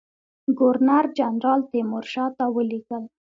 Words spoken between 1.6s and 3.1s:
تیمورشاه ته ولیکل.